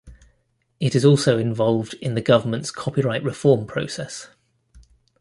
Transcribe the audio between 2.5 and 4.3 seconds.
copyright reform process.